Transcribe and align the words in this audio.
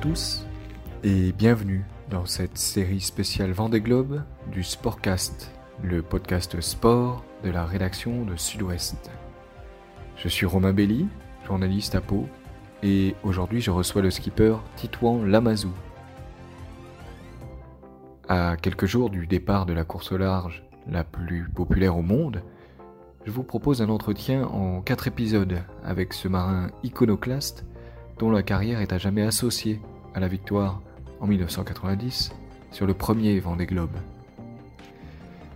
tous 0.00 0.46
et 1.02 1.32
bienvenue 1.32 1.84
dans 2.08 2.24
cette 2.24 2.56
série 2.56 3.00
spéciale 3.00 3.50
Vendée 3.50 3.80
Globe 3.80 4.22
du 4.52 4.62
Sportcast, 4.62 5.50
le 5.82 6.02
podcast 6.02 6.60
sport 6.60 7.24
de 7.42 7.50
la 7.50 7.64
rédaction 7.64 8.24
de 8.24 8.36
Sud-Ouest. 8.36 9.10
Je 10.16 10.28
suis 10.28 10.46
Romain 10.46 10.72
Belli, 10.72 11.08
journaliste 11.46 11.96
à 11.96 12.00
Pau, 12.00 12.28
et 12.84 13.16
aujourd'hui 13.24 13.60
je 13.60 13.72
reçois 13.72 14.02
le 14.02 14.10
skipper 14.10 14.56
Titouan 14.76 15.24
Lamazou. 15.24 15.72
À 18.28 18.56
quelques 18.56 18.86
jours 18.86 19.10
du 19.10 19.26
départ 19.26 19.66
de 19.66 19.72
la 19.72 19.84
course 19.84 20.12
au 20.12 20.18
large 20.18 20.62
la 20.86 21.02
plus 21.02 21.48
populaire 21.48 21.96
au 21.96 22.02
monde, 22.02 22.42
je 23.24 23.32
vous 23.32 23.42
propose 23.42 23.82
un 23.82 23.88
entretien 23.88 24.44
en 24.44 24.80
quatre 24.80 25.08
épisodes 25.08 25.58
avec 25.82 26.12
ce 26.12 26.28
marin 26.28 26.70
iconoclaste 26.84 27.64
dont 28.18 28.30
la 28.30 28.42
carrière 28.42 28.80
est 28.80 28.92
à 28.92 28.98
jamais 28.98 29.22
associée 29.22 29.80
la 30.20 30.28
victoire 30.28 30.80
en 31.20 31.26
1990 31.26 32.32
sur 32.70 32.86
le 32.86 32.94
premier 32.94 33.38
Vendée 33.40 33.66
Globe. 33.66 33.96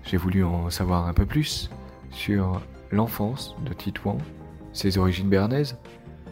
J'ai 0.04 0.16
voulu 0.16 0.44
en 0.44 0.70
savoir 0.70 1.06
un 1.06 1.14
peu 1.14 1.26
plus 1.26 1.70
sur 2.10 2.60
l'enfance 2.90 3.56
de 3.64 3.72
Titouan, 3.72 4.18
ses 4.72 4.98
origines 4.98 5.28
bernaises 5.28 5.78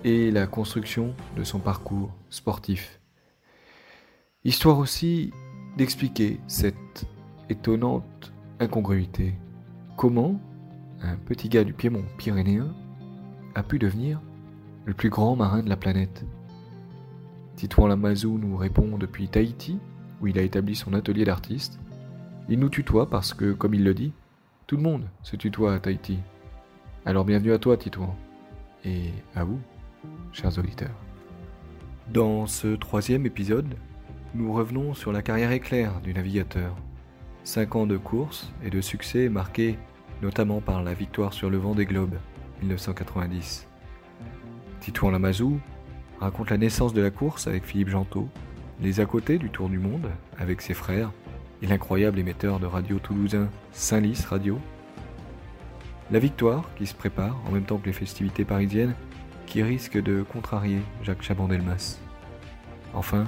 et 0.05 0.30
la 0.30 0.47
construction 0.47 1.15
de 1.37 1.45
son 1.45 1.59
parcours 1.59 2.11
sportif. 2.30 3.01
Histoire 4.45 4.78
aussi 4.78 5.33
d'expliquer 5.77 6.41
cette 6.47 7.06
étonnante 7.48 8.33
incongruité. 8.59 9.34
Comment 9.97 10.41
un 11.03 11.17
petit 11.17 11.48
gars 11.48 11.64
du 11.64 11.73
Piémont 11.73 12.05
pyrénéen 12.19 12.75
a 13.55 13.62
pu 13.62 13.78
devenir 13.78 14.20
le 14.84 14.95
plus 14.95 15.11
grand 15.11 15.36
marin 15.36 15.62
de 15.62 15.69
la 15.69 15.77
planète? 15.77 16.25
Titouan 17.61 17.89
Lamazou 17.89 18.39
nous 18.39 18.56
répond 18.56 18.97
depuis 18.97 19.28
Tahiti, 19.28 19.78
où 20.22 20.27
il 20.27 20.39
a 20.39 20.42
établi 20.42 20.75
son 20.75 20.94
atelier 20.94 21.27
d'artiste. 21.27 21.78
Il 22.48 22.58
nous 22.58 22.70
tutoie 22.70 23.11
parce 23.11 23.34
que, 23.34 23.52
comme 23.52 23.75
il 23.75 23.84
le 23.84 23.92
dit, 23.92 24.14
tout 24.67 24.78
le 24.78 24.83
monde 24.83 25.05
se 25.22 25.36
tutoie 25.36 25.75
à 25.75 25.78
Tahiti. 25.78 26.20
Alors 27.05 27.27
bienvenue 27.27 27.52
à 27.52 27.58
toi, 27.58 27.77
Titouan, 27.77 28.17
et 28.83 29.11
à 29.34 29.44
vous, 29.44 29.61
chers 30.33 30.56
auditeurs. 30.56 30.97
Dans 32.11 32.47
ce 32.47 32.77
troisième 32.77 33.27
épisode, 33.27 33.77
nous 34.34 34.55
revenons 34.55 34.95
sur 34.95 35.12
la 35.12 35.20
carrière 35.20 35.52
éclair 35.52 36.00
du 36.00 36.14
navigateur. 36.14 36.74
Cinq 37.45 37.77
ans 37.77 37.86
de 37.86 37.98
course 37.98 38.50
et 38.64 38.70
de 38.70 38.80
succès 38.80 39.28
marqués 39.28 39.77
notamment 40.22 40.62
par 40.62 40.83
la 40.83 40.95
victoire 40.95 41.34
sur 41.34 41.50
le 41.50 41.58
vent 41.58 41.74
des 41.74 41.84
globes 41.84 42.17
1990. 42.62 43.69
Titouan 44.80 45.11
Lamazou 45.11 45.61
raconte 46.21 46.51
la 46.51 46.59
naissance 46.59 46.93
de 46.93 47.01
la 47.01 47.11
course 47.11 47.47
avec 47.47 47.65
Philippe 47.65 47.89
Gentot, 47.89 48.29
les 48.81 49.01
à 49.01 49.07
côté 49.07 49.39
du 49.39 49.51
Tour 49.51 49.69
du 49.69 49.79
Monde 49.79 50.11
avec 50.39 50.61
ses 50.61 50.75
frères 50.75 51.11
et 51.63 51.67
l'incroyable 51.67 52.19
émetteur 52.19 52.61
de 52.61 52.67
radio 52.67 52.99
toulousain 52.99 53.49
Saint-Lys 53.73 54.27
Radio. 54.27 54.59
La 56.11 56.19
victoire 56.19 56.69
qui 56.77 56.87
se 56.87 56.95
prépare 56.95 57.41
en 57.47 57.53
même 57.53 57.65
temps 57.65 57.79
que 57.79 57.87
les 57.87 57.93
festivités 57.93 58.45
parisiennes 58.45 58.95
qui 59.47 59.63
risquent 59.63 60.03
de 60.03 60.23
contrarier 60.23 60.81
Jacques 61.03 61.23
Chaban-Delmas. 61.23 61.98
Enfin, 62.95 63.25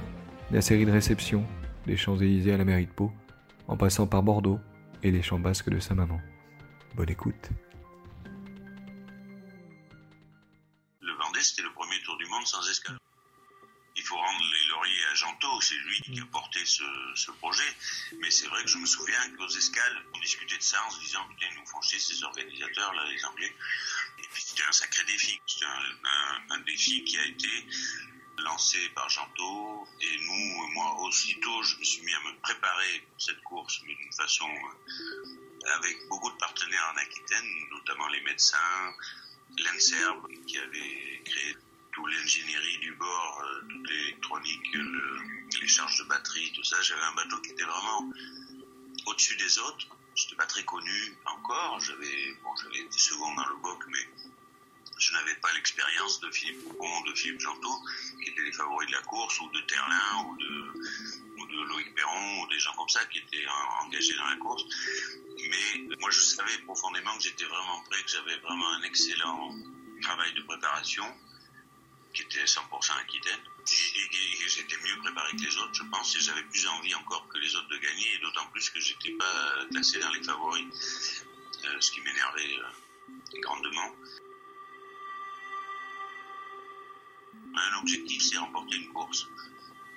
la 0.51 0.61
série 0.61 0.87
de 0.87 0.93
réceptions 0.93 1.45
des 1.87 1.97
Champs-Élysées 1.97 2.53
à 2.53 2.59
la 2.59 2.65
mairie 2.65 2.87
de 2.87 2.93
Pau, 2.93 3.11
en 3.69 3.77
passant 3.77 4.07
par 4.07 4.23
Bordeaux 4.23 4.61
et 5.03 5.11
les 5.11 5.23
champs 5.23 5.39
basques 5.39 5.70
de 5.70 5.81
sa 5.81 5.95
maman. 5.95 6.20
Bonne 6.95 7.11
écoute. 7.11 7.51
Qui 16.12 16.20
a 16.20 16.27
porté 16.27 16.64
ce, 16.64 17.30
projet. 17.39 17.77
Mais 18.20 18.30
c'est 18.30 18.46
vrai 18.46 18.62
que 18.62 18.68
je 18.68 18.78
me 18.78 18.86
souviens 18.86 19.30
qu'aux 19.36 19.48
escales, 19.48 20.05
on 20.14 20.20
discutait 20.20 20.58
de 20.58 20.62
ça 20.62 20.83
en 20.86 20.90
se 20.90 21.00
disant, 21.00 21.27
putain, 21.28 21.46
nous 21.56 21.67
font 21.67 21.80
ces 21.83 22.23
organisateurs, 22.23 22.92
là, 22.95 23.08
les 23.11 23.24
Anglais. 23.24 23.52
Et 24.18 24.28
puis 24.33 24.42
c'était 24.42 24.64
un 24.64 24.72
sacré 24.72 25.05
défi. 25.05 25.40
C'était 25.46 25.64
un, 26.51 26.58
défi 26.61 27.02
qui 27.05 27.18
a 27.18 27.27
été 27.27 27.67
lancé 28.39 28.89
par 28.90 29.08
Gento. 29.08 29.89
Et 30.01 30.18
nous, 30.18 30.68
moi, 30.74 31.01
aussitôt, 31.01 31.62
je 31.62 31.77
me 31.77 31.84
suis 31.84 32.02
mis 32.02 32.14
à 32.14 32.20
me 32.20 32.40
préparer 32.40 33.01
pour 33.11 33.20
cette 33.20 33.42
course, 33.42 33.80
mais 33.86 33.95
d'une 33.95 34.12
façon 34.12 34.48
avec 35.77 36.08
beaucoup 36.08 36.30
de 36.30 36.36
partenaires 36.36 36.92
en 36.95 36.96
Aquitaine, 36.98 37.46
notamment 37.70 38.08
les 38.08 38.20
médecins, 38.22 38.95
l'INSERB 39.58 40.28
qui 40.46 40.58
avait 40.58 41.22
créé 41.24 41.56
toute 41.92 42.11
l'ingénierie 42.11 42.78
du 42.78 42.92
bord, 42.95 43.42
euh, 43.45 43.61
toute 43.68 43.90
l'électronique, 43.90 44.77
les 45.61 45.68
charges 45.68 45.98
de 45.98 46.05
batterie, 46.05 46.52
tout 46.55 46.64
ça. 46.64 46.80
J'avais 46.83 47.02
un 47.02 47.14
bateau 47.14 47.39
qui 47.39 47.51
était 47.51 47.64
vraiment 47.64 48.11
au-dessus 49.07 49.36
des 49.36 49.58
autres. 49.58 49.86
Je 50.14 50.24
n'étais 50.24 50.36
pas 50.36 50.46
très 50.46 50.64
connu 50.64 51.17
encore. 51.27 51.80
J'avais 51.80 52.35
bon, 52.42 52.51
été 52.74 52.98
second 52.98 53.35
dans 53.35 53.46
le 53.46 53.57
boc, 53.57 53.85
mais 53.89 54.08
je 54.98 55.13
n'avais 55.13 55.35
pas 55.36 55.52
l'expérience 55.55 56.20
de 56.20 56.30
Philippe 56.30 56.63
Coupon, 56.64 57.01
de 57.02 57.14
Philippe 57.14 57.40
Jantot, 57.40 57.83
qui 58.23 58.30
étaient 58.30 58.42
les 58.42 58.52
favoris 58.52 58.89
de 58.89 58.92
la 58.92 59.02
course, 59.02 59.40
ou 59.40 59.48
de 59.51 59.61
Terlin, 59.63 60.27
ou 60.27 60.36
de, 60.36 60.73
ou 61.39 61.46
de 61.46 61.69
Loïc 61.69 61.95
Perron, 61.95 62.42
ou 62.42 62.46
des 62.48 62.58
gens 62.58 62.73
comme 62.74 62.89
ça 62.89 63.05
qui 63.07 63.19
étaient 63.19 63.46
engagés 63.84 64.14
dans 64.14 64.27
la 64.27 64.36
course. 64.36 64.64
Mais 65.39 65.96
moi, 65.98 66.11
je 66.11 66.20
savais 66.20 66.58
profondément 66.58 67.17
que 67.17 67.24
j'étais 67.24 67.45
vraiment 67.45 67.83
prêt, 67.90 68.02
que 68.02 68.11
j'avais 68.11 68.36
vraiment 68.39 68.69
un 68.74 68.83
excellent 68.83 69.55
travail 70.02 70.33
de 70.34 70.42
préparation, 70.42 71.05
qui 72.14 72.23
était 72.23 72.45
100% 72.45 72.92
Aquitaine. 73.01 73.40
Et, 73.70 74.48
j'étais 74.48 74.77
mieux 74.77 74.98
préparé 74.98 75.33
que 75.33 75.42
les 75.42 75.56
autres, 75.58 75.74
je 75.74 75.84
pense, 75.84 76.17
et 76.17 76.20
j'avais 76.20 76.42
plus 76.45 76.67
envie 76.67 76.95
encore 76.95 77.27
que 77.28 77.39
les 77.39 77.55
autres 77.56 77.68
de 77.68 77.78
gagner, 77.78 78.14
et 78.14 78.18
d'autant 78.18 78.46
plus 78.48 78.68
que 78.70 78.80
j'étais 78.80 79.12
pas 79.12 79.67
classé 79.70 79.98
dans 80.00 80.11
les 80.11 80.23
favoris, 80.23 81.24
euh, 81.64 81.80
ce 81.80 81.92
qui 81.92 82.01
m'énervait 82.01 82.58
euh, 82.58 83.40
grandement. 83.40 83.96
Un 87.55 87.78
objectif, 87.78 88.22
c'est 88.22 88.39
remporter 88.39 88.77
une 88.77 88.89
course 88.92 89.27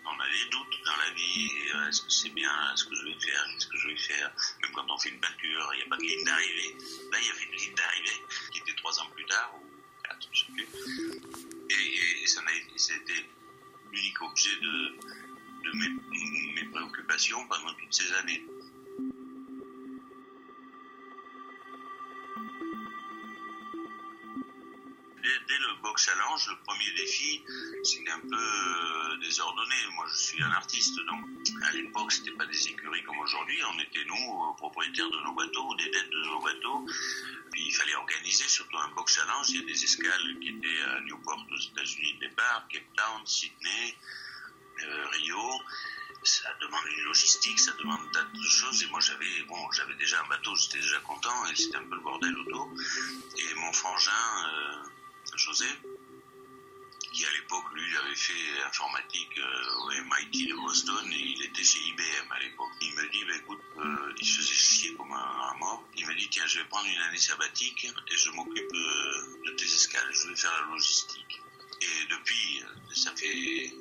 on 0.06 0.20
a 0.20 0.28
des 0.30 0.50
doutes 0.50 0.80
dans 0.86 0.96
la 0.96 1.12
vie. 1.12 1.50
Euh, 1.74 1.90
est-ce 1.90 2.02
que 2.02 2.12
c'est 2.12 2.30
bien 2.30 2.52
ce 2.76 2.86
que 2.86 2.96
je 2.96 3.06
vais 3.06 3.20
faire 3.20 3.46
Qu'est-ce 3.54 3.68
que 3.68 3.78
je 3.78 3.88
vais 3.88 3.98
faire 3.98 4.32
Même 4.62 4.72
quand 4.72 4.86
on 4.90 4.98
fait 4.98 5.10
une 5.10 5.20
peinture, 5.20 5.72
il 5.74 5.78
n'y 5.78 5.84
a 5.84 5.90
pas 5.90 5.98
de 5.98 6.04
ligne 6.04 6.24
d'arrivée. 6.24 6.78
Là, 7.12 7.18
il 7.22 7.28
y 7.28 7.30
avait 7.32 7.44
une 7.44 7.56
ligne 7.56 7.76
d'arrivée 7.76 8.22
qui 8.52 8.60
était 8.60 8.76
trois 8.76 9.00
ans 9.00 9.10
plus 9.16 9.26
tard, 9.26 9.56
ou 9.56 10.04
quatre, 10.04 10.28
je 10.32 10.40
sais 10.40 10.52
plus. 10.52 10.68
Et, 11.70 12.24
et, 12.24 12.28
ça 12.28 12.42
c'était 12.76 13.26
l'unique 13.96 14.22
objet 14.22 14.56
de, 14.62 14.96
de 15.64 15.78
mes, 15.78 15.90
mes 16.56 16.70
préoccupations 16.70 17.48
pendant 17.48 17.74
toutes 17.74 17.94
ces 17.94 18.12
années. 18.14 18.44
Dès, 25.48 25.58
le 25.58 25.82
box 25.82 26.06
challenge, 26.06 26.48
le 26.50 26.58
premier 26.66 26.92
défi, 26.94 27.44
c'était 27.84 28.12
un 28.12 28.20
peu 28.20 28.36
euh, 28.36 29.18
désordonné. 29.18 29.76
Moi, 29.96 30.06
je 30.12 30.18
suis 30.18 30.44
un 30.44 30.52
artiste, 30.52 30.96
donc 31.06 31.26
à 31.64 31.72
l'époque, 31.72 32.12
c'était 32.12 32.32
pas 32.32 32.46
des 32.46 32.68
écuries 32.68 33.04
comme 33.04 33.20
aujourd'hui. 33.20 33.60
On 33.74 33.80
était 33.80 34.06
nous 34.06 34.16
euh, 34.16 34.54
propriétaires 34.58 35.10
de 35.10 35.20
nos 35.24 35.34
bateaux, 35.34 35.76
des 35.76 35.90
dettes 35.90 36.10
de 36.10 36.26
nos 36.26 36.42
bateaux. 36.42 36.86
Puis 37.52 37.64
il 37.68 37.72
fallait 37.74 37.96
organiser 37.96 38.48
surtout 38.48 38.78
un 38.78 38.90
box 38.90 39.16
challenge. 39.16 39.50
Il 39.50 39.62
y 39.62 39.64
a 39.64 39.66
des 39.66 39.84
escales 39.84 40.40
qui 40.42 40.50
étaient 40.50 40.82
à 40.84 41.02
Newport 41.02 41.46
aux 41.52 41.58
États-Unis 41.58 42.14
de 42.16 42.28
départ, 42.28 42.68
Cape 42.70 42.84
Town, 42.96 43.26
Sydney, 43.26 43.98
euh, 44.84 45.08
Rio 45.08 45.62
ça 46.26 46.50
demande 46.60 46.82
une 46.98 47.04
logistique, 47.04 47.60
ça 47.60 47.72
demande 47.74 48.00
de 48.12 48.50
choses. 48.50 48.82
Et 48.84 48.88
moi, 48.88 49.00
j'avais 49.00 49.44
bon, 49.48 49.72
j'avais 49.72 49.94
déjà 49.96 50.20
un 50.22 50.28
bateau, 50.28 50.56
j'étais 50.56 50.80
déjà 50.80 51.00
content, 51.02 51.46
et 51.46 51.56
c'était 51.56 51.78
un 51.78 51.84
peu 51.84 51.96
le 51.96 52.02
bordel 52.02 52.36
autour. 52.40 52.70
Et 53.38 53.54
mon 53.56 53.72
frangin, 53.74 54.12
José, 55.36 55.66
qui 57.16 57.26
à 57.26 57.32
l'époque, 57.32 57.64
lui, 57.74 57.98
avait 57.98 58.16
fait 58.16 58.64
informatique 58.68 59.38
euh, 59.38 59.84
au 59.84 59.90
MIT 59.90 60.48
de 60.50 60.56
Boston 60.56 61.12
et 61.12 61.18
il 61.18 61.46
était 61.46 61.64
chez 61.64 61.80
IBM 61.80 62.32
à 62.32 62.40
l'époque. 62.40 62.72
Il 62.82 62.94
me 62.94 63.10
dit, 63.10 63.24
bah, 63.26 63.36
écoute, 63.38 63.62
euh, 63.78 64.14
il 64.20 64.26
se 64.26 64.42
faisait 64.42 64.54
chier 64.54 64.94
comme 64.96 65.12
un, 65.12 65.54
mort. 65.60 65.84
Il 65.96 66.06
me 66.08 66.16
dit, 66.16 66.28
tiens, 66.30 66.46
je 66.46 66.60
vais 66.60 66.66
prendre 66.66 66.88
une 66.88 67.02
année 67.04 67.18
sabbatique 67.18 67.86
et 67.86 68.18
je 68.18 68.30
m'occupe 68.32 68.74
euh, 68.74 69.42
de 69.46 69.52
tes 69.52 69.66
escales, 69.66 70.10
je 70.12 70.28
vais 70.28 70.36
faire 70.36 70.52
la 70.62 70.74
logistique. 70.74 71.42
Et 71.82 72.06
depuis, 72.10 72.62
ça 72.94 73.16
fait 73.16 73.74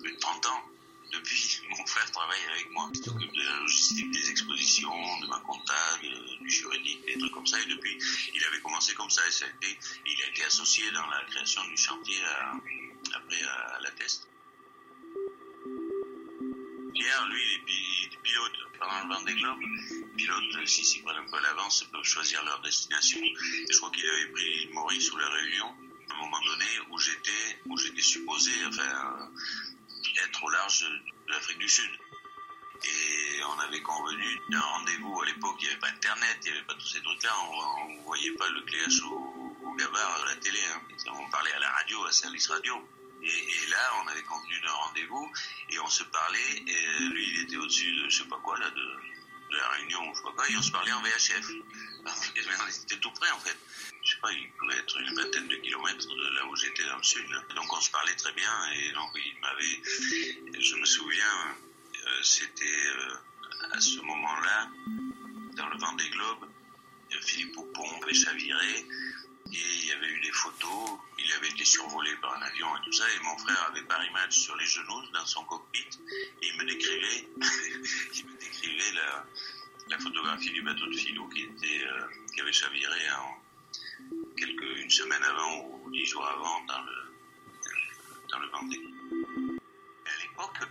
plus 0.00 0.12
de 0.12 0.18
30 0.18 0.46
ans, 0.46 0.64
depuis, 1.12 1.60
mon 1.70 1.86
frère 1.86 2.10
travaille 2.10 2.44
avec 2.52 2.70
moi. 2.70 2.90
Il 2.92 3.02
s'occupe 3.02 3.32
de 3.32 3.42
la 3.42 3.56
logistique 3.60 4.10
des 4.10 4.30
expositions, 4.30 5.20
de 5.20 5.26
ma 5.26 5.38
comptable, 5.40 6.08
du 6.40 6.50
juridique, 6.50 7.04
des 7.06 7.18
trucs 7.18 7.32
comme 7.32 7.46
ça. 7.46 7.60
Et 7.60 7.66
depuis, 7.66 7.98
il 8.34 8.44
avait 8.44 8.60
commencé 8.60 8.94
comme 8.94 9.10
ça. 9.10 9.26
Et 9.26 9.30
ça 9.30 9.44
a 9.46 9.48
été, 9.48 9.78
il 10.06 10.22
a 10.22 10.28
été 10.28 10.44
associé 10.44 10.90
dans 10.92 11.06
la 11.06 11.24
création 11.24 11.64
du 11.68 11.76
chantier 11.76 12.20
après 13.14 13.42
à, 13.42 13.80
la 13.80 13.90
test. 13.92 14.28
Hier, 16.94 17.26
lui, 17.28 17.42
il 17.42 18.14
est 18.14 18.22
pilote 18.22 18.52
pendant 18.78 19.02
le 19.02 19.14
Vendée 19.14 19.34
Globe. 19.34 19.60
Pilotes, 20.16 20.66
s'ils 20.66 20.84
s'y 20.84 21.02
prennent 21.02 21.16
un 21.16 21.30
peu 21.30 21.36
à 21.36 21.40
l'avance, 21.40 21.84
peuvent 21.92 22.04
choisir 22.04 22.44
leur 22.44 22.60
destination. 22.62 23.20
Et 23.20 23.34
je 23.70 23.76
crois 23.78 23.90
qu'il 23.90 24.08
avait 24.08 24.30
pris 24.32 24.68
Maurice 24.72 25.12
ou 25.12 25.16
la 25.16 25.28
Réunion 25.28 25.74
à 26.10 26.14
un 26.14 26.18
moment 26.24 26.40
donné 26.44 26.66
où 26.90 26.98
j'étais, 26.98 27.60
où 27.66 27.76
j'étais 27.76 28.02
supposé, 28.02 28.52
enfin, 28.68 29.30
être 30.18 30.44
au 30.44 30.48
large 30.50 30.80
de 30.80 31.32
l'Afrique 31.32 31.58
du 31.58 31.68
Sud. 31.68 31.90
Et 32.84 33.42
on 33.44 33.58
avait 33.60 33.80
convenu 33.80 34.40
d'un 34.50 34.60
rendez-vous. 34.60 35.20
À 35.20 35.26
l'époque, 35.26 35.56
il 35.60 35.64
n'y 35.64 35.70
avait 35.70 35.80
pas 35.80 35.88
Internet, 35.88 36.38
il 36.42 36.52
n'y 36.52 36.58
avait 36.58 36.66
pas 36.66 36.74
tous 36.74 36.88
ces 36.88 37.02
trucs-là. 37.02 37.30
On 37.40 37.88
ne 37.94 38.02
voyait 38.02 38.32
pas 38.32 38.48
le 38.48 38.60
cléache 38.62 39.00
au, 39.02 39.56
au 39.64 39.74
gabar 39.74 40.22
à 40.22 40.26
la 40.26 40.36
télé. 40.36 40.58
Hein. 40.74 40.80
On 41.12 41.30
parlait 41.30 41.52
à 41.52 41.58
la 41.60 41.70
radio, 41.70 42.04
à 42.04 42.12
Service 42.12 42.48
Radio. 42.48 42.86
Et, 43.22 43.26
et, 43.26 43.66
là, 43.68 43.78
on 44.02 44.08
avait 44.08 44.22
convenu 44.22 44.60
d'un 44.60 44.72
rendez-vous 44.72 45.32
et 45.70 45.78
on 45.78 45.88
se 45.88 46.02
parlait. 46.04 46.62
Et 46.66 46.98
lui, 47.04 47.30
il 47.30 47.40
était 47.42 47.56
au-dessus 47.56 47.90
de, 47.96 48.08
je 48.10 48.22
sais 48.22 48.28
pas 48.28 48.38
quoi, 48.42 48.58
là, 48.58 48.68
de, 48.68 48.98
de 49.54 49.58
la 49.58 49.68
Réunion, 49.68 50.12
je 50.12 50.18
sais 50.18 50.36
pas 50.36 50.48
et 50.50 50.56
on 50.56 50.62
se 50.62 50.72
parlait 50.72 50.92
en 50.92 51.02
VHF. 51.02 51.48
On 52.06 52.84
était 52.84 52.96
tout 52.96 53.10
près, 53.12 53.30
en 53.30 53.38
fait. 53.38 53.56
Je 54.02 54.10
sais 54.10 54.20
pas, 54.20 54.32
il 54.32 54.50
pouvait 54.58 54.76
être 54.76 55.00
une 55.00 55.14
vingtaine 55.14 55.48
de 55.48 55.56
kilomètres 55.56 56.06
de 56.06 56.34
là 56.34 56.46
où 56.46 56.56
j'étais 56.56 56.84
dans 56.84 56.96
le 56.96 57.02
sud. 57.02 57.26
Donc 57.54 57.72
on 57.72 57.80
se 57.80 57.90
parlait 57.90 58.14
très 58.16 58.32
bien 58.32 58.50
et 58.74 58.92
donc 58.92 59.10
il 59.14 59.40
m'avait, 59.40 60.60
je 60.60 60.76
me 60.76 60.84
souviens, 60.84 61.56
euh, 62.06 62.22
c'était 62.22 62.64
euh, 62.64 63.14
à 63.72 63.80
ce 63.80 64.00
moment-là, 64.00 64.68
dans 65.56 65.68
le 65.68 65.78
Vendée 65.78 66.10
Globe, 66.10 66.50
Philippe 67.22 67.54
Poupon 67.54 68.02
avait 68.02 68.14
chaviré 68.14 68.86
et 69.52 69.56
il 69.56 69.86
y 69.86 69.92
avait 69.92 70.08
eu 70.08 70.20
des 70.20 70.32
photos. 70.32 70.98
Il 71.18 71.32
avait 71.32 71.48
été 71.48 71.64
survolé 71.64 72.10
par 72.16 72.36
un 72.36 72.42
avion 72.42 72.66
et 72.76 72.80
tout 72.84 72.92
ça. 72.92 73.04
Et 73.14 73.24
mon 73.24 73.36
frère 73.38 73.68
avait 73.70 73.82
Paris 73.82 74.10
Match 74.12 74.38
sur 74.38 74.56
les 74.56 74.66
genoux 74.66 75.02
dans 75.12 75.26
son 75.26 75.44
cockpit. 75.44 75.86
Et 76.42 76.48
il 76.48 76.56
me 76.58 76.64
décrivait, 76.64 77.28
il 78.14 78.26
me 78.26 78.38
décrivait 78.38 78.92
la, 79.88 79.98
photographie 79.98 80.50
du 80.50 80.62
bateau 80.62 80.86
de 80.86 80.96
Philou 80.96 81.28
qui 81.28 81.42
était, 81.42 81.84
euh, 81.84 82.06
qui 82.34 82.40
avait 82.40 82.52
chaviré 82.52 82.84
une 84.84 84.90
semaine 84.90 85.22
avant 85.22 85.64
ou 85.66 85.90
dix 85.92 86.04
jours 86.04 86.26
avant 86.26 86.60
dans 86.66 86.82
le, 86.82 86.92
dans 88.30 88.38
le 88.40 88.48
Vendée. 88.48 88.82
À 90.04 90.22
l'époque, 90.22 90.68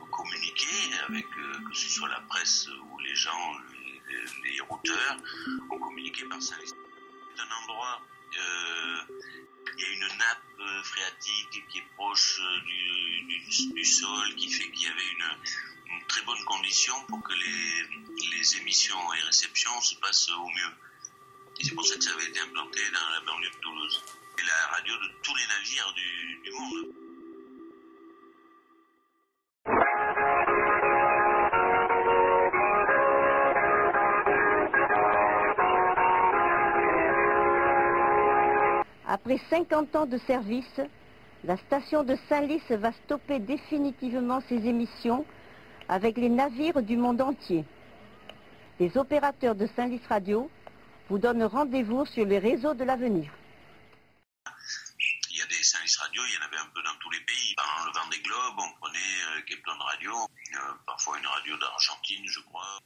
on 0.00 0.06
communiquait 0.06 0.98
avec, 1.08 1.26
euh, 1.36 1.68
que 1.68 1.76
ce 1.76 1.90
soit 1.90 2.08
la 2.08 2.20
presse 2.20 2.68
ou 2.90 2.98
les 3.00 3.14
gens, 3.14 3.58
les, 4.08 4.50
les 4.50 4.60
routeurs, 4.60 5.16
on 5.70 5.78
communiquait 5.78 6.24
par 6.26 6.40
ça 6.40 6.54
un 7.40 7.62
endroit, 7.62 8.02
euh, 8.36 9.00
il 9.76 9.80
y 9.80 9.84
a 9.84 9.92
une 9.92 10.16
nappe 10.18 10.60
euh, 10.60 10.82
phréatique 10.82 11.64
qui 11.68 11.78
est 11.78 11.86
proche 11.96 12.40
euh, 12.40 13.74
du, 13.74 13.84
sol, 13.84 14.34
qui 14.36 14.50
fait 14.50 14.70
qu'il 14.70 14.86
y 14.86 14.90
avait 14.90 15.08
une, 15.08 16.06
très 16.08 16.22
bonne 16.22 16.44
condition 16.44 16.94
pour 17.08 17.20
que 17.22 17.32
les, 17.32 18.28
les 18.30 18.56
émissions 18.58 19.12
et 19.14 19.20
réceptions 19.22 19.80
se 19.80 19.96
passent 19.96 20.30
au 20.30 20.48
mieux. 20.48 20.72
Et 21.58 21.64
c'est 21.64 21.74
pour 21.74 21.84
ça 21.84 21.96
que 21.96 22.04
ça 22.04 22.12
avait 22.12 22.26
été 22.26 22.38
implanté 22.40 22.80
dans 22.90 23.10
la 23.10 23.20
banlieue 23.20 23.50
de 23.50 23.56
Toulouse. 23.56 24.04
C'est 24.38 24.44
la 24.44 24.66
radio 24.68 24.94
de 24.98 25.10
tous 25.22 25.34
les 25.34 25.46
navires 25.46 25.94
du 25.94 26.50
monde. 26.52 27.05
Après 39.16 39.40
50 39.48 39.96
ans 39.96 40.04
de 40.04 40.18
service, 40.18 40.78
la 41.42 41.56
station 41.56 42.04
de 42.04 42.18
Saint-Lys 42.28 42.70
va 42.72 42.92
stopper 42.92 43.38
définitivement 43.38 44.42
ses 44.46 44.56
émissions 44.56 45.24
avec 45.88 46.18
les 46.18 46.28
navires 46.28 46.82
du 46.82 46.98
monde 46.98 47.22
entier. 47.22 47.64
Les 48.78 48.94
opérateurs 48.98 49.54
de 49.54 49.66
Saint-Lys 49.74 50.06
Radio 50.06 50.50
vous 51.08 51.16
donnent 51.16 51.44
rendez-vous 51.44 52.04
sur 52.04 52.26
les 52.26 52.38
réseaux 52.38 52.74
de 52.74 52.84
l'avenir. 52.84 53.32
Il 55.30 55.38
y 55.38 55.40
a 55.40 55.46
des 55.46 55.62
Saint-Lys 55.62 55.96
Radio, 55.96 56.22
il 56.22 56.34
y 56.34 56.38
en 56.42 56.46
avait 56.48 56.58
un 56.58 56.70
peu 56.74 56.82
dans 56.82 56.96
tous 57.00 57.10
les 57.10 57.20
pays. 57.20 57.54
Pendant 57.56 57.86
le 57.86 57.98
Vendée 57.98 58.20
Globe, 58.20 58.58
on 58.58 58.72
prenait 58.82 58.98
euh, 58.98 59.72
Radio, 59.80 60.12
euh, 60.12 60.58
parfois 60.84 61.18
une 61.18 61.26
radio 61.26 61.56
d'Argentine, 61.56 62.24
je 62.26 62.40
crois, 62.40 62.80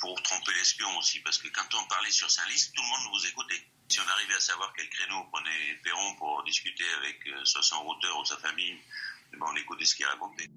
pour 0.00 0.22
tromper 0.22 0.52
l'espion 0.58 0.98
aussi, 0.98 1.18
parce 1.20 1.38
que 1.38 1.48
quand 1.48 1.74
on 1.80 1.88
parlait 1.88 2.10
sur 2.10 2.30
Saint-Lys, 2.30 2.72
tout 2.74 2.82
le 2.82 2.88
monde 2.88 3.18
vous 3.18 3.26
écoutait. 3.26 3.64
Si 3.88 4.00
on 4.00 4.08
arrivait 4.08 4.34
à 4.34 4.40
savoir 4.40 4.72
quel 4.76 4.88
créneau 4.88 5.24
prenait 5.32 5.80
Perron 5.84 6.14
pour 6.18 6.42
discuter 6.44 6.84
avec 6.98 7.18
euh, 7.28 7.44
soit 7.44 7.62
son 7.62 7.82
routeur 7.82 8.18
ou 8.20 8.24
sa 8.24 8.36
famille, 8.38 8.76
eh 9.32 9.36
ben 9.36 9.46
on 9.48 9.56
écoutait 9.56 9.84
ce 9.84 9.94
qu'il 9.94 10.06
racontait. 10.06 10.48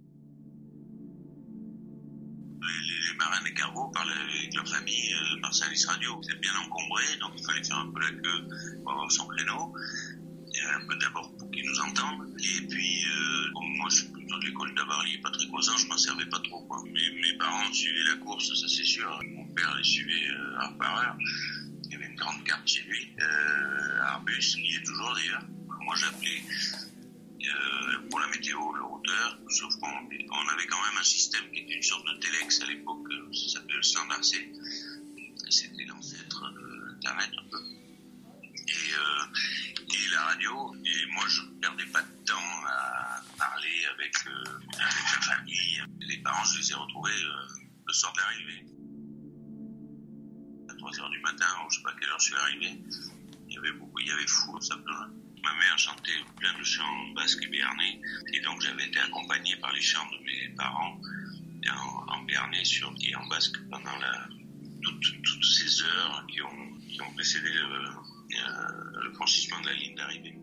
Les, 2.61 3.13
marins 3.17 3.43
des 3.43 3.53
cargos 3.53 3.89
parlaient 3.89 4.13
avec 4.13 4.53
leur 4.53 4.67
famille 4.67 5.13
euh, 5.13 5.41
par 5.41 5.53
Saint-Lys 5.53 5.85
Radio. 5.85 6.21
C'était 6.23 6.39
bien 6.39 6.55
encombré, 6.55 7.03
donc 7.19 7.33
il 7.37 7.45
fallait 7.45 7.63
faire 7.63 7.77
un 7.77 7.91
peu 7.91 7.99
la 7.99 8.11
queue 8.11 8.47
pour 8.83 8.91
avoir 8.93 9.11
son 9.11 9.27
créneau. 9.27 9.73
Un 10.71 10.85
peu 10.87 10.95
d'abord 10.97 11.35
pour 11.37 11.49
qu'ils 11.51 11.65
nous 11.65 11.79
entendent. 11.79 12.35
Et 12.39 12.67
puis, 12.67 13.05
euh, 13.05 13.51
moi, 13.77 13.89
je 13.89 13.97
suis 13.97 14.07
plutôt 14.11 14.37
de 14.39 14.45
l'école 14.45 14.73
d'Avarly, 14.75 15.17
pas 15.19 15.31
très 15.31 15.47
causant, 15.47 15.77
je 15.77 15.87
m'en 15.87 15.97
servais 15.97 16.25
pas 16.25 16.39
trop. 16.39 16.61
Quoi. 16.65 16.83
Mes 16.85 17.37
parents 17.37 17.71
suivaient 17.71 18.09
la 18.09 18.15
course, 18.17 18.47
ça 18.47 18.67
c'est 18.67 18.83
sûr. 18.83 19.19
Mon 19.35 19.45
père 19.53 19.73
les 19.75 19.83
suivait 19.83 20.29
euh, 20.29 20.59
heure 20.59 20.77
par 20.77 20.97
heure. 20.97 21.17
Il 21.85 21.91
y 21.91 21.95
avait 21.95 22.07
une 22.07 22.08
grande 22.19 22.43
carte 22.43 22.67
chez 22.67 22.81
lui, 22.83 23.09
euh, 23.19 24.01
Arbus, 24.03 24.55
il 24.57 24.71
y 24.71 24.75
est 24.75 24.83
toujours 24.83 25.15
d'ailleurs. 25.15 25.43
Moi, 25.81 25.95
j'appelais 25.95 26.43
euh, 27.41 28.09
pour 28.09 28.19
la 28.19 28.27
météo 28.27 28.59
le 28.73 28.83
routeur, 28.83 29.39
sauf 29.49 29.75
qu'on 29.79 29.87
on 29.87 30.47
avait 30.49 30.67
quand 30.67 30.81
même 30.83 30.97
un 30.99 31.03
système 31.03 31.49
qui 31.51 31.61
était 31.61 31.73
une 31.73 31.83
sorte 31.83 32.05
de 32.05 32.19
téléx 32.19 32.61
à 32.61 32.67
l'époque, 32.67 33.07
ça 33.33 33.59
s'appelait 33.59 33.77
le 33.77 33.83
standard 33.83 34.23
C. 34.23 34.51
C'était 35.49 35.85
l'ancêtre 35.85 36.51
de 36.51 36.85
l'Internet 36.87 37.31
un 37.39 37.49
peu. 37.49 37.63
Et, 38.67 38.93
euh, 38.93 39.25
et, 39.95 40.09
la 40.11 40.21
radio, 40.21 40.75
et 40.85 41.11
moi 41.13 41.23
je 41.27 41.41
ne 41.41 41.59
perdais 41.59 41.85
pas 41.85 42.01
de 42.01 42.25
temps 42.25 42.65
à 42.67 42.78
il 52.51 53.53
y 53.53 53.57
avait 53.57 53.71
beaucoup, 53.73 53.99
il 53.99 54.07
y 54.07 54.11
avait 54.11 54.27
fou, 54.27 54.59
ça 54.61 54.77
pleure. 54.77 55.09
Ma 55.43 55.53
mère 55.53 55.77
chantait 55.77 56.11
plein 56.37 56.57
de 56.57 56.63
chants 56.63 57.07
basques 57.15 57.43
et 57.43 57.47
béarnais, 57.47 58.01
et 58.33 58.41
donc 58.41 58.61
j'avais 58.61 58.85
été 58.85 58.99
accompagné 58.99 59.55
par 59.57 59.71
les 59.71 59.81
chants 59.81 60.05
de 60.11 60.23
mes 60.23 60.49
parents 60.55 60.99
en, 61.69 62.13
en 62.13 62.23
béarnais 62.23 62.65
sur, 62.65 62.93
et 63.01 63.15
en 63.15 63.25
basque 63.27 63.57
pendant 63.69 63.97
toutes, 64.81 65.43
ces 65.43 65.83
heures 65.83 66.25
qui 66.27 66.41
ont, 66.41 66.49
précédé 67.15 67.49
euh, 67.49 69.01
le 69.03 69.13
franchissement 69.13 69.59
de 69.61 69.67
la 69.67 69.73
ligne 69.73 69.95
d'arrivée. 69.95 70.35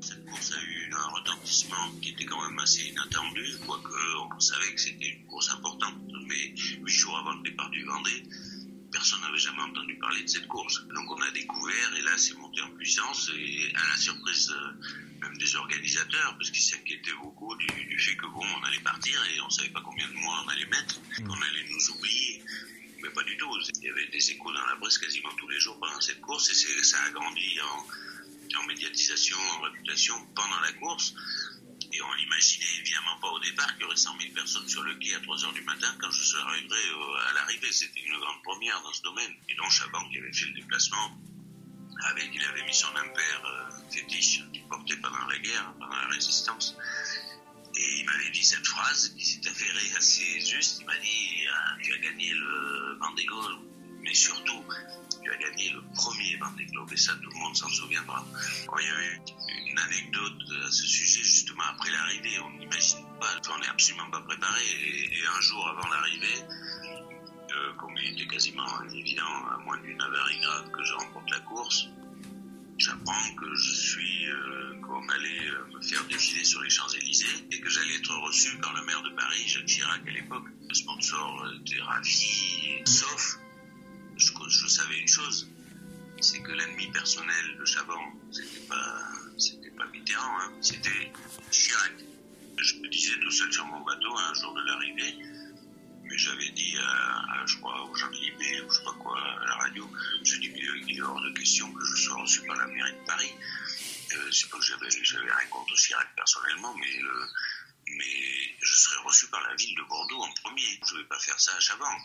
Cette 0.00 0.24
course 0.26 0.52
a 0.52 0.62
eu 0.62 0.92
un 0.92 1.08
retentissement 1.08 1.90
qui 2.00 2.10
était 2.10 2.24
quand 2.24 2.42
même 2.46 2.58
assez 2.58 2.88
inattendu, 2.88 3.44
quoique 3.66 3.94
on 4.34 4.40
savait 4.40 4.74
que 4.74 4.80
c'était 4.80 5.08
une 5.08 5.26
course 5.26 5.50
importante, 5.50 5.94
mais 6.26 6.54
huit 6.56 6.88
jours 6.88 7.18
avant 7.18 7.32
le 7.34 7.42
départ 7.42 7.70
du 7.70 7.84
Vendée, 7.84 8.22
personne 9.04 9.20
n'avait 9.20 9.38
jamais 9.38 9.60
entendu 9.60 9.96
parler 9.96 10.22
de 10.22 10.28
cette 10.28 10.48
course. 10.48 10.80
Donc 10.94 11.10
on 11.10 11.20
a 11.20 11.30
découvert, 11.32 11.94
et 11.98 12.00
là 12.00 12.16
c'est 12.16 12.32
monté 12.38 12.62
en 12.62 12.70
puissance, 12.70 13.30
et 13.36 13.70
à 13.74 13.86
la 13.90 13.96
surprise 13.98 14.50
euh, 14.50 15.20
même 15.20 15.36
des 15.36 15.56
organisateurs, 15.56 16.34
parce 16.38 16.50
qu'ils 16.50 16.62
s'inquiétaient 16.62 17.12
beaucoup 17.20 17.54
du, 17.56 17.66
du, 17.66 17.98
fait 17.98 18.16
que 18.16 18.24
bon, 18.24 18.40
on 18.40 18.64
allait 18.64 18.80
partir 18.80 19.22
et 19.34 19.40
on 19.42 19.50
savait 19.50 19.68
pas 19.68 19.82
combien 19.84 20.08
de 20.08 20.14
mois 20.14 20.42
on 20.46 20.48
allait 20.48 20.64
mettre, 20.64 20.98
mmh. 21.00 21.28
qu'on 21.28 21.34
allait 21.34 21.66
nous 21.70 21.90
oublier 21.90 22.42
mais 23.02 23.10
pas 23.10 23.22
du 23.24 23.36
tout. 23.36 23.50
Il 23.82 23.84
y 23.84 23.90
avait 23.90 24.06
des 24.06 24.30
échos 24.30 24.50
dans 24.50 24.64
la 24.64 24.76
presse 24.76 24.96
quasiment 24.96 25.28
tous 25.36 25.48
les 25.48 25.60
jours 25.60 25.78
pendant 25.78 26.00
cette 26.00 26.22
course 26.22 26.48
et 26.48 26.82
ça 26.82 26.96
a 27.02 27.10
grandi 27.10 27.60
en, 27.60 28.58
en, 28.58 28.66
médiatisation, 28.66 29.36
en 29.58 29.60
réputation 29.60 30.14
pendant 30.34 30.58
la 30.60 30.72
course. 30.72 31.12
Et 31.94 32.02
on 32.02 32.14
n'imaginait 32.16 32.74
évidemment 32.80 33.18
pas 33.20 33.28
au 33.30 33.38
départ 33.38 33.72
qu'il 33.74 33.82
y 33.82 33.84
aurait 33.84 33.96
100 33.96 34.18
000 34.20 34.34
personnes 34.34 34.68
sur 34.68 34.82
le 34.82 34.94
quai 34.96 35.14
à 35.14 35.20
3 35.20 35.44
heures 35.44 35.52
du 35.52 35.62
matin 35.62 35.94
quand 36.00 36.10
je 36.10 36.22
serais 36.22 36.42
arrivé 36.42 36.74
à 37.28 37.32
l'arrivée. 37.34 37.70
C'était 37.70 38.00
une 38.00 38.18
grande 38.18 38.42
première 38.42 38.82
dans 38.82 38.92
ce 38.92 39.02
domaine. 39.02 39.32
Et 39.48 39.54
donc 39.54 39.70
Chaban 39.70 40.08
qui 40.10 40.18
avait 40.18 40.32
fait 40.32 40.46
le 40.46 40.54
déplacement, 40.54 41.16
avec, 42.10 42.30
il 42.34 42.44
avait 42.44 42.64
mis 42.64 42.74
son 42.74 42.88
impair 42.96 43.42
euh, 43.44 43.90
fétiche 43.90 44.42
qu'il 44.52 44.64
portait 44.64 44.96
pendant 44.96 45.24
la 45.26 45.38
guerre, 45.38 45.72
pendant 45.78 45.96
la 45.96 46.08
résistance. 46.08 46.76
Et 47.76 48.00
il 48.00 48.06
m'avait 48.06 48.30
dit 48.30 48.44
cette 48.44 48.66
phrase 48.66 49.14
qui 49.16 49.24
s'est 49.24 49.48
avérée 49.48 49.96
assez 49.96 50.40
juste. 50.40 50.78
Il 50.80 50.86
m'a 50.86 50.96
dit 50.98 51.46
ah, 51.52 51.76
Tu 51.82 51.92
as 51.92 51.98
gagné 51.98 52.32
le 52.32 52.98
Vendée 52.98 53.24
Globe, 53.24 53.60
mais 54.00 54.14
surtout, 54.14 54.64
tu 55.22 55.30
as 55.30 55.36
gagné 55.36 55.70
le 55.70 55.82
premier 55.94 56.36
Vendée 56.36 56.66
Globe. 56.66 56.92
Et 56.92 56.96
ça, 56.96 57.14
tout 57.16 57.30
le 57.30 57.38
monde 57.38 57.56
s'en 57.56 57.68
souviendra. 57.68 58.24
Il 58.80 58.86
y 58.86 59.33
une 59.74 59.80
anecdote 59.80 60.42
à 60.66 60.70
ce 60.70 60.86
sujet, 60.86 61.22
justement 61.22 61.64
après 61.70 61.90
l'arrivée. 61.90 62.38
On 62.40 62.50
n'imagine 62.58 63.04
pas, 63.20 63.40
on 63.52 63.58
n'est 63.58 63.68
absolument 63.68 64.10
pas 64.10 64.20
préparé. 64.20 64.62
Et, 64.62 65.26
un 65.36 65.40
jour 65.40 65.66
avant 65.68 65.88
l'arrivée, 65.88 66.44
euh, 67.50 67.72
comme 67.78 67.96
il 67.96 68.12
était 68.12 68.26
quasiment 68.26 68.82
évident, 68.92 69.46
à 69.50 69.58
moins 69.64 69.78
d'une 69.78 70.00
avarie 70.00 70.38
grave, 70.40 70.70
que 70.70 70.84
je 70.84 70.92
remporte 70.94 71.30
la 71.30 71.40
course, 71.40 71.88
j'apprends 72.78 73.34
que 73.34 73.54
je 73.54 73.74
suis, 73.74 74.26
euh, 74.28 74.80
qu'on 74.80 75.08
allait 75.08 75.48
euh, 75.48 75.74
me 75.74 75.82
faire 75.82 76.04
défiler 76.04 76.44
sur 76.44 76.62
les 76.62 76.70
Champs-Élysées 76.70 77.48
et 77.50 77.60
que 77.60 77.68
j'allais 77.68 77.96
être 77.96 78.14
reçu 78.26 78.56
par 78.58 78.74
le 78.74 78.84
maire 78.84 79.02
de 79.02 79.10
Paris, 79.10 79.42
Jacques 79.46 79.66
Chirac 79.66 80.06
à 80.06 80.10
l'époque. 80.10 80.46
Le 80.68 80.74
sponsor 80.74 81.52
était 81.60 81.80
ravi, 81.80 82.82
sauf, 82.84 83.38
je, 84.16 84.30
je 84.48 84.66
savais 84.68 84.98
une 84.98 85.08
chose, 85.08 85.50
c'est 86.24 86.40
que 86.40 86.52
l'ennemi 86.52 86.90
personnel 86.90 87.56
de 87.58 87.64
Chaban, 87.66 88.00
c'était 88.32 88.66
pas, 88.66 89.12
pas 89.76 89.86
Mitterrand, 89.92 90.40
hein, 90.40 90.52
c'était 90.62 91.12
Chirac. 91.50 91.92
Je 92.56 92.76
me 92.76 92.88
disais 92.88 93.18
tout 93.20 93.30
seul 93.30 93.52
sur 93.52 93.66
mon 93.66 93.80
bateau 93.80 94.16
un 94.16 94.32
jour 94.32 94.54
de 94.54 94.62
l'arrivée, 94.62 95.18
mais 96.02 96.16
j'avais 96.16 96.48
dit 96.50 96.76
à, 96.78 97.44
je 97.46 97.56
crois, 97.58 97.82
au 97.84 97.94
Jean 97.94 98.08
Libé 98.08 98.62
ou 98.62 98.70
je 98.70 98.78
sais 98.78 98.84
pas 98.84 98.94
quoi, 98.94 99.20
à 99.20 99.46
la 99.46 99.54
radio, 99.56 99.90
je 100.24 100.38
dis, 100.38 100.48
mais 100.48 100.62
il 100.86 100.96
est 100.96 101.02
hors 101.02 101.20
de 101.20 101.30
question 101.38 101.70
que 101.70 101.84
je 101.84 101.94
sois 101.94 102.22
reçu 102.22 102.40
par 102.46 102.56
la 102.56 102.66
mairie 102.68 102.92
de 102.92 103.06
Paris. 103.06 103.32
Euh, 104.14 104.30
c'est 104.32 104.48
pas 104.48 104.58
que 104.58 104.64
j'avais, 104.64 104.88
rien 104.88 105.48
contre 105.50 105.74
Chirac 105.74 106.08
personnellement, 106.16 106.74
mais, 106.76 107.02
euh, 107.02 107.26
mais 107.98 108.56
je 108.62 108.74
serais 108.74 109.02
reçu 109.04 109.26
par 109.28 109.42
la 109.42 109.54
ville 109.56 109.76
de 109.76 109.82
Bordeaux 109.82 110.22
en 110.22 110.32
premier. 110.42 110.80
Je 110.88 110.96
vais 110.96 111.04
pas 111.04 111.18
faire 111.18 111.38
ça 111.38 111.54
à 111.54 111.60
Chavant. 111.60 111.98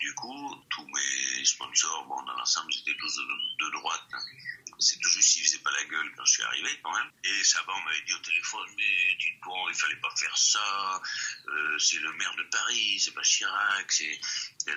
Du 0.00 0.14
coup, 0.14 0.64
tous 0.70 0.86
mes 0.86 1.44
sponsors, 1.44 2.06
bon, 2.06 2.22
dans 2.22 2.34
l'ensemble, 2.34 2.70
j'étais 2.72 2.96
tous 2.98 3.16
de, 3.16 3.70
droite. 3.72 4.02
C'est 4.78 4.98
tout 5.00 5.08
juste, 5.10 5.36
ils 5.36 5.42
faisaient 5.44 5.58
pas 5.58 5.72
la 5.72 5.84
gueule 5.84 6.12
quand 6.16 6.24
je 6.24 6.32
suis 6.32 6.42
arrivé, 6.44 6.68
quand 6.82 6.92
même. 6.96 7.10
Et 7.24 7.44
Saban 7.44 7.80
m'avait 7.80 8.02
dit 8.02 8.14
au 8.14 8.18
téléphone, 8.18 8.68
mais 8.76 9.16
dites 9.18 9.40
bon, 9.42 9.68
il 9.68 9.74
fallait 9.74 9.96
pas 9.96 10.14
faire 10.16 10.38
ça. 10.38 11.02
Euh, 11.48 11.78
c'est 11.78 11.98
le 11.98 12.12
maire 12.12 12.34
de 12.36 12.44
Paris, 12.44 13.00
c'est 13.00 13.12
pas 13.12 13.22
Chirac, 13.22 13.90
c'est 13.90 14.20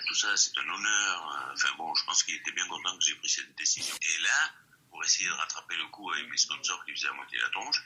tout 0.08 0.16
ça, 0.16 0.36
c'est 0.38 0.58
un 0.58 0.70
honneur. 0.70 1.52
Enfin 1.54 1.70
bon, 1.78 1.94
je 1.94 2.04
pense 2.06 2.24
qu'il 2.24 2.36
était 2.36 2.52
bien 2.52 2.68
content 2.68 2.98
que 2.98 3.06
j'ai 3.06 3.16
pris 3.16 3.30
cette 3.30 3.56
décision. 3.56 3.96
Et 4.02 4.22
là, 4.24 4.54
pour 4.90 5.04
essayer 5.04 5.28
de 5.28 5.34
rattraper 5.34 5.76
le 5.78 5.88
coup 5.88 6.12
avec 6.12 6.28
mes 6.30 6.38
sponsors 6.38 6.84
qui 6.86 6.92
faisaient 6.94 7.08
à 7.08 7.14
moitié 7.14 7.38
la 7.40 7.50
tronche, 7.50 7.84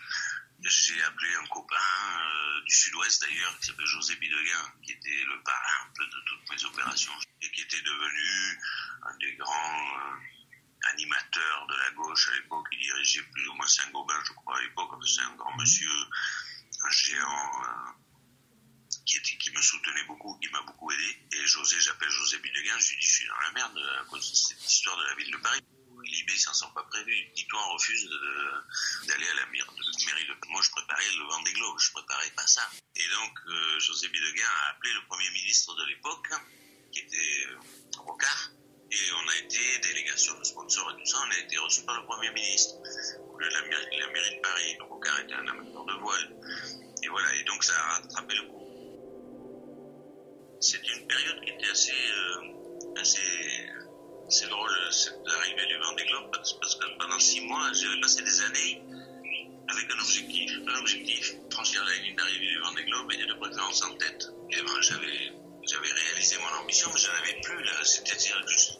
j'ai 0.61 1.03
appelé 1.03 1.35
un 1.35 1.47
copain 1.47 1.75
euh, 1.75 2.61
du 2.63 2.73
sud-ouest 2.73 3.21
d'ailleurs, 3.21 3.59
qui 3.59 3.67
s'appelle 3.67 3.85
José 3.85 4.15
Bideguin, 4.15 4.73
qui 4.83 4.93
était 4.93 5.23
le 5.25 5.41
parrain 5.43 5.87
un 5.87 5.93
peu 5.95 6.05
de 6.05 6.23
toutes 6.25 6.49
mes 6.49 6.63
opérations 6.65 7.13
et 7.41 7.51
qui 7.51 7.61
était 7.61 7.81
devenu 7.81 8.59
un 9.03 9.17
des 9.17 9.35
grands 9.35 9.97
euh, 9.97 10.15
animateurs 10.91 11.67
de 11.67 11.75
la 11.75 11.91
gauche 11.91 12.29
à 12.29 12.35
l'époque. 12.35 12.67
Il 12.71 12.79
dirigeait 12.79 13.23
plus 13.23 13.47
ou 13.47 13.53
moins 13.53 13.67
Saint-Gobain, 13.67 14.21
je 14.25 14.33
crois, 14.33 14.57
à 14.57 14.61
l'époque. 14.61 14.91
C'est 15.05 15.21
un 15.21 15.35
grand 15.35 15.55
monsieur, 15.57 15.91
un 16.83 16.89
géant. 16.89 17.63
Euh, 17.63 17.91
qui, 19.05 19.17
était, 19.17 19.37
qui 19.37 19.51
me 19.51 19.61
soutenait 19.61 20.03
beaucoup, 20.05 20.37
qui 20.39 20.49
m'a 20.49 20.61
beaucoup 20.61 20.91
aidé. 20.91 21.27
Et 21.33 21.45
José, 21.45 21.79
j'appelle 21.79 22.09
José 22.09 22.39
Bideguin, 22.39 22.77
je 22.79 22.89
lui 22.91 22.99
dis, 22.99 23.07
je 23.07 23.13
suis 23.13 23.27
dans 23.27 23.39
la 23.39 23.51
merde 23.51 23.77
à 24.01 24.05
cause 24.05 24.31
de 24.31 24.35
cette 24.35 24.65
histoire 24.65 24.97
de 24.97 25.03
la 25.03 25.15
ville 25.15 25.31
de 25.31 25.37
Paris. 25.37 25.61
Libé 26.15 26.37
s'en 26.37 26.53
sent 26.53 26.71
pas 26.73 26.83
prévu. 26.83 27.13
Titouan 27.35 27.67
refuse 27.73 28.09
d'aller 29.07 29.27
à 29.27 29.35
la 29.35 29.45
mairie 29.47 30.27
de... 30.27 30.35
Moi, 30.49 30.61
je 30.61 30.71
préparais 30.71 31.03
le 31.17 31.23
vent 31.27 31.41
des 31.43 31.53
globes, 31.53 31.79
je 31.79 31.91
préparais 31.91 32.31
pas 32.31 32.47
ça. 32.47 32.69
Et 32.95 33.07
donc, 33.09 33.33
euh, 33.47 33.79
José 33.79 34.07
Bideguin 34.09 34.47
a 34.47 34.71
appelé 34.71 34.93
le 34.93 35.05
premier 35.07 35.29
ministre 35.31 35.75
de 35.75 35.85
l'époque, 35.87 36.29
qui 36.91 36.99
était 36.99 37.47
euh, 37.49 37.59
Rocard, 37.97 38.51
et 38.91 39.11
on 39.11 39.29
a 39.29 39.35
été, 39.37 39.79
délégation 39.79 40.37
de 40.39 40.43
sponsors 40.43 40.91
et 40.91 40.99
tout 40.99 41.05
ça, 41.05 41.17
on 41.27 41.31
a 41.31 41.37
été 41.39 41.57
reçu 41.57 41.83
par 41.85 41.99
le 41.99 42.05
premier 42.05 42.31
ministre, 42.31 42.75
la, 43.39 43.49
la 43.49 44.07
mairie 44.07 44.35
de 44.35 44.41
Paris. 44.41 44.77
Rocard 44.79 45.19
était 45.19 45.33
un 45.33 45.47
amateur 45.47 45.85
de 45.85 45.93
voile. 45.93 46.35
Et 47.03 47.07
voilà, 47.09 47.35
et 47.35 47.43
donc 47.43 47.63
ça 47.63 47.73
a 47.77 47.95
rattrapé 47.95 48.35
le 48.35 48.43
coup. 48.43 48.55
C'était 50.61 50.93
une 50.93 51.07
période 51.07 51.43
qui 51.43 51.49
était 51.49 51.69
assez, 51.69 51.91
euh, 51.91 52.95
assez 52.97 53.69
c'est 54.29 54.49
drôle, 54.49 54.71
cette 54.91 55.21
arrivée 55.27 55.65
du 55.67 55.77
Vendée 55.77 56.05
Globe, 56.05 56.31
parce 56.31 56.75
que 56.75 56.97
pendant 56.97 57.19
six 57.19 57.41
mois, 57.41 57.71
j'avais 57.73 57.99
passé 58.01 58.23
des 58.23 58.41
années 58.41 58.81
avec 59.67 59.91
un 59.91 59.99
objectif. 59.99 60.51
Un 60.67 60.79
objectif, 60.79 61.35
franchir 61.51 61.83
la 61.85 61.95
ligne 62.03 62.15
d'arrivée 62.15 62.47
du 62.47 62.59
Vendée 62.59 62.83
Globe 62.85 63.11
et 63.11 63.25
de 63.25 63.33
préférence 63.33 63.83
en 63.83 63.95
tête. 63.97 64.27
Et 64.51 64.61
ben, 64.61 64.81
j'avais, 64.81 65.31
j'avais 65.63 65.91
réalisé 65.91 66.37
mon 66.37 66.63
ambition, 66.63 66.89
mais 66.93 66.99
je 66.99 67.07
n'en 67.07 67.13
avais 67.17 67.41
plus, 67.41 67.63
là. 67.63 67.83
C'est-à-dire 67.83 68.45
que 68.45 68.51
je, 68.51 68.71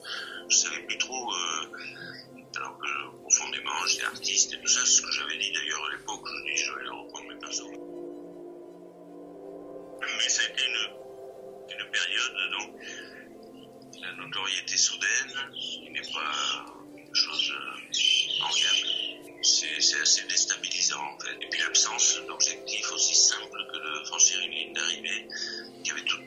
je 0.49 0.55
savais 0.55 0.81
plus 0.83 0.97
trop, 0.97 1.33
euh, 1.33 1.71
alors 2.57 2.77
que 2.77 3.21
profondément, 3.21 3.85
j'étais 3.87 4.05
artiste 4.05 4.53
et 4.53 4.59
tout 4.59 4.67
ça, 4.67 4.85
ce 4.85 5.01
que 5.01 5.11
j'avais 5.11 5.37
dit 5.37 5.51
d'ailleurs 5.51 5.85
à 5.85 5.91
l'époque, 5.91 6.25
je 6.25 6.51
dis, 6.51 6.57
je 6.57 6.71
vais 6.73 6.87
reprendre 6.89 7.27
mes 7.29 7.39
persos. 7.39 7.63
Mais 10.01 10.29
ça 10.29 10.41
a 10.43 10.45
été 10.45 10.63
une, 10.65 11.79
une 11.79 11.91
période, 11.91 12.51
donc, 12.51 12.75
la 14.01 14.13
notoriété 14.13 14.77
soudaine, 14.77 15.51
n'est 15.91 16.13
pas 16.13 16.65
une 16.97 17.15
chose 17.15 17.53
enviable. 18.43 19.41
C'est 19.41 20.01
assez 20.01 20.23
déstabilisant 20.27 21.01
en 21.01 21.19
fait. 21.19 21.35
Et 21.41 21.49
puis 21.49 21.61
l'absence 21.61 22.19
d'objectif 22.27 22.91
aussi 22.91 23.15
simple 23.15 23.65
que 23.71 23.77
de 23.77 24.05
franchir 24.05 24.39
une 24.41 24.51
ligne 24.51 24.73
d'arrivée 24.73 25.27
qui 25.83 25.91
avait 25.91 26.03
tout 26.03 26.21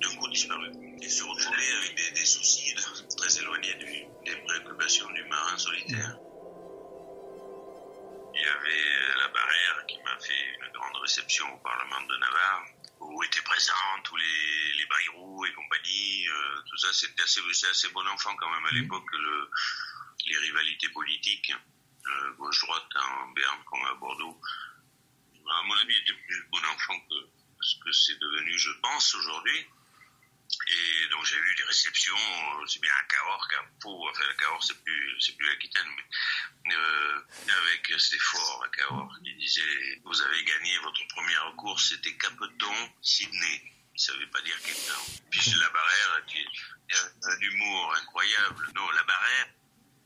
d'un 0.00 0.16
coup 0.16 0.28
disparu. 0.28 0.70
Et 1.02 1.08
se 1.08 1.22
retrouver 1.22 1.64
avec 1.82 2.14
des, 2.14 2.24
soucis 2.24 2.74
très 3.16 3.38
éloignés 3.38 3.74
des 4.24 4.36
préoccupations 4.36 5.10
du 5.12 5.24
marin 5.24 5.58
solitaire. 5.58 6.18
Il 8.34 8.40
y 8.40 8.46
avait 8.46 9.20
la 9.20 9.28
barrière 9.28 9.86
qui 9.86 9.98
m'a 9.98 10.18
fait 10.18 10.44
une 10.60 10.72
grande 10.72 10.96
réception 11.02 11.44
au 11.54 11.58
Parlement 11.58 12.00
de 12.08 12.16
Navarre 12.16 12.64
où 13.14 13.22
étaient 13.22 13.42
présents 13.42 14.02
tous 14.02 14.16
les, 14.16 14.72
les 14.74 14.86
Bayrou 14.86 15.44
et 15.46 15.52
compagnie. 15.52 16.28
Euh, 16.28 16.62
tout 16.68 16.76
ça, 16.78 16.92
c'était 16.92 17.22
assez, 17.22 17.40
assez 17.70 17.88
bon 17.90 18.06
enfant 18.08 18.34
quand 18.36 18.50
même 18.50 18.66
à 18.66 18.72
mmh. 18.72 18.74
l'époque, 18.74 19.06
le, 19.12 19.50
les 20.26 20.38
rivalités 20.38 20.88
politiques, 20.88 21.52
euh, 22.06 22.32
gauche-droite 22.34 22.88
en 22.96 23.28
Berne 23.28 23.62
comme 23.66 23.84
à 23.86 23.94
Bordeaux. 23.94 24.40
À 25.48 25.62
mon 25.62 25.74
avis, 25.76 25.96
était 25.96 26.18
plus 26.26 26.48
bon 26.50 26.58
enfant 26.58 26.98
que 27.08 27.14
ce 27.60 27.76
que 27.84 27.92
c'est 27.92 28.18
devenu, 28.18 28.58
je 28.58 28.70
pense, 28.82 29.14
aujourd'hui. 29.14 29.66
Donc 31.14 31.24
j'ai 31.26 31.36
eu 31.36 31.54
des 31.54 31.62
réceptions, 31.62 32.16
c'est 32.66 32.80
bien 32.80 32.92
à 32.92 33.04
Cahors 33.04 33.48
qu'à 33.48 33.64
Pau, 33.80 34.08
enfin 34.10 34.26
la 34.26 34.34
Cahors 34.34 34.64
c'est 34.64 34.82
plus, 34.82 35.20
c'est 35.20 35.36
plus 35.36 35.48
l'Aquitaine, 35.48 35.86
mais 36.66 36.74
euh, 36.74 37.20
avec 37.62 37.92
fort 38.18 38.64
à 38.64 38.68
Cahors, 38.70 39.16
qui 39.22 39.32
disait 39.36 40.00
vous 40.04 40.22
avez 40.22 40.42
gagné 40.42 40.76
votre 40.78 41.06
première 41.14 41.54
course, 41.56 41.90
c'était 41.90 42.16
Capeton, 42.16 42.92
Sydney. 43.00 43.62
Il 43.94 44.00
savait 44.00 44.26
pas 44.26 44.40
dire 44.42 44.60
quelqu'un. 44.62 44.98
Puis 45.30 45.54
la 45.60 45.70
barrière, 45.70 46.26
qui 46.26 46.44
a 46.94 47.30
un 47.30 47.40
humour 47.40 47.94
incroyable. 48.02 48.72
Non, 48.74 48.90
la 48.90 49.04
barrière, 49.04 49.46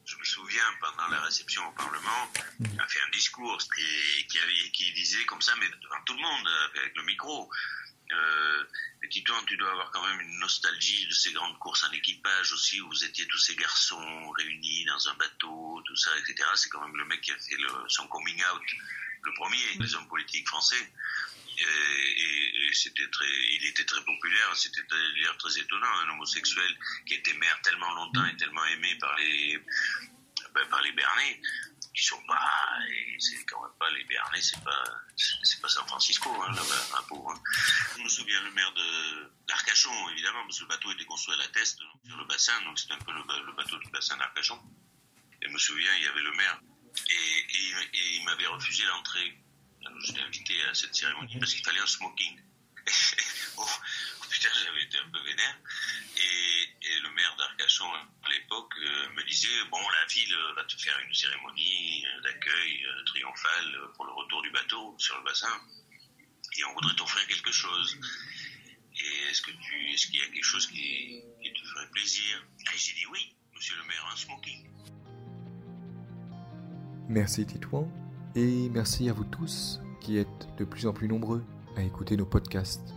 je 0.05 0.15
me 0.15 0.25
souviens 0.25 0.75
pendant 0.81 1.09
la 1.09 1.23
réception 1.23 1.67
au 1.67 1.73
Parlement, 1.73 2.33
a 2.79 2.87
fait 2.87 3.00
un 3.00 3.11
discours 3.12 3.59
et 3.79 4.71
qui 4.73 4.93
disait 4.93 5.25
comme 5.25 5.41
ça, 5.41 5.55
mais 5.59 5.69
devant 5.69 6.03
tout 6.05 6.15
le 6.15 6.21
monde, 6.21 6.49
avec 6.75 6.95
le 6.97 7.03
micro. 7.05 7.50
Euh, 8.12 8.65
Titouan, 9.11 9.43
tu 9.47 9.57
dois 9.57 9.71
avoir 9.71 9.91
quand 9.91 10.07
même 10.07 10.21
une 10.21 10.38
nostalgie 10.38 11.07
de 11.07 11.12
ces 11.12 11.33
grandes 11.33 11.59
courses 11.59 11.85
en 11.85 11.93
équipage 11.93 12.53
aussi, 12.53 12.81
où 12.81 12.88
vous 12.88 13.05
étiez 13.05 13.27
tous 13.27 13.38
ces 13.38 13.57
garçons 13.57 14.31
réunis 14.31 14.85
dans 14.85 15.09
un 15.09 15.15
bateau, 15.15 15.83
tout 15.87 15.97
ça, 15.97 16.11
etc. 16.19 16.49
C'est 16.57 16.69
quand 16.69 16.87
même 16.87 16.97
le 16.97 17.05
mec 17.07 17.21
qui 17.23 17.33
a 17.33 17.38
fait 17.38 17.57
le, 17.57 17.69
son 17.88 18.07
coming 18.09 18.43
out, 18.53 18.62
le 19.23 19.33
premier 19.35 19.77
des 19.79 19.95
hommes 19.95 20.09
politiques 20.09 20.47
français. 20.49 20.93
Et, 21.57 21.62
et, 21.62 22.73
c'était 22.73 23.09
très, 23.09 23.27
il 23.27 23.67
était 23.67 23.85
très 23.85 24.03
populaire, 24.05 24.57
c'était 24.57 24.83
d'ailleurs 24.91 25.37
très 25.38 25.59
étonnant, 25.59 25.88
un 26.07 26.11
homosexuel 26.11 26.79
qui 27.07 27.15
était 27.15 27.33
maire 27.33 27.61
tellement 27.62 27.93
longtemps 27.95 28.27
et 28.27 28.37
tellement 28.37 28.65
aimé 28.67 28.95
par 29.00 29.17
les, 29.17 29.59
ben, 30.55 30.67
par 30.69 30.83
les 30.83 30.93
Bernais 30.93 31.41
qui 31.99 32.05
sont 32.05 32.23
pas, 32.23 32.78
c'est 33.19 33.45
quand 33.47 33.61
même 33.61 33.76
pas 33.78 33.90
les 33.90 34.05
Béarnais, 34.05 34.40
c'est 34.40 34.62
pas, 34.62 34.85
pas 35.62 35.69
San 35.69 35.87
Francisco, 35.88 36.31
hein, 36.31 36.52
là-bas, 36.52 37.05
pauvre. 37.09 37.33
Hein. 37.33 37.43
Je 37.97 38.02
me 38.02 38.09
souviens 38.09 38.40
le 38.43 38.52
maire 38.52 38.73
de 38.73 39.33
d'Arcachon, 39.49 40.09
évidemment, 40.11 40.45
parce 40.45 40.59
que 40.59 40.62
le 40.62 40.69
bateau 40.69 40.93
était 40.93 41.05
construit 41.07 41.35
à 41.35 41.38
la 41.38 41.49
teste 41.49 41.81
sur 42.07 42.17
le 42.17 42.25
bassin, 42.26 42.52
donc 42.62 42.78
c'était 42.78 42.95
un 42.95 42.99
peu 42.99 43.12
le, 43.12 43.52
bateau 43.52 43.78
du 43.78 43.90
bassin 43.90 44.17
d'Arcachon. 44.17 44.61
Et 45.43 45.49
je 45.49 45.52
me 45.52 45.59
souviens, 45.59 45.90
il 45.97 46.05
y 46.05 46.07
avait 46.07 46.23
le 46.23 46.33
maire, 46.33 46.61
et, 47.09 47.14
et, 47.14 48.17
il 48.17 48.25
m'avait 48.25 48.47
refusé 48.47 48.85
l'entrée. 48.85 49.37
J'étais 50.05 50.21
invité 50.21 50.55
à 50.71 50.75
cette 50.75 50.95
cérémonie 50.95 51.38
parce 51.38 51.52
qu'il 51.55 51.64
fallait 51.64 51.81
un 51.81 51.87
smoking. 51.87 52.40
oh, 53.57 53.67
putain, 54.38 54.54
j'avais 54.64 54.83
été 54.83 54.99
un 54.99 55.11
peu 55.11 55.18
vénère. 55.25 55.59
Et, 56.16 57.00
le 57.02 57.11
maire 57.14 57.35
d'Arcachon, 57.37 57.85
à 57.92 58.30
l'époque, 58.30 58.73
euh, 58.78 59.09
me 59.14 59.23
disait, 59.28 59.49
bon, 59.71 59.78
la 59.78 60.07
ville 60.07 60.35
va 60.57 60.64
te 60.64 60.76
faire 60.76 60.99
une 61.07 61.14
cérémonie 61.14 62.04
d'accueil 62.23 62.85
euh, 62.85 63.04
triomphale 63.04 63.78
pour 63.95 64.07
le 64.07 64.12
retour 64.12 64.42
du 64.42 64.50
bateau 64.50 64.95
sur 64.99 65.16
le 65.18 65.25
bassin. 65.25 65.52
Et 66.57 66.64
on 66.64 66.75
voudrait 66.75 66.95
t'offrir 66.97 67.26
quelque 67.26 67.52
chose. 67.52 67.99
Et 68.97 69.30
est-ce 69.30 69.42
que 69.42 69.50
tu, 69.50 69.90
est-ce 69.90 70.07
qu'il 70.07 70.16
y 70.16 70.23
a 70.23 70.28
quelque 70.28 70.45
chose 70.45 70.66
qui, 70.66 71.23
qui 71.42 71.52
te 71.52 71.68
ferait 71.68 71.90
plaisir? 71.90 72.45
Et 72.75 72.78
j'ai 72.78 72.95
dit 72.95 73.07
oui, 73.07 73.35
monsieur 73.54 73.76
le 73.76 73.85
maire, 73.85 74.09
un 74.12 74.16
smoking. 74.16 74.71
Merci 77.09 77.47
Titouan, 77.47 77.90
et 78.35 78.68
merci 78.71 79.09
à 79.09 79.12
vous 79.12 79.25
tous 79.25 79.80
qui 80.00 80.18
êtes 80.18 80.57
de 80.59 80.64
plus 80.64 80.87
en 80.87 80.92
plus 80.92 81.09
nombreux 81.09 81.45
à 81.76 81.83
écouter 81.83 82.16
nos 82.16 82.26
podcasts. 82.26 82.95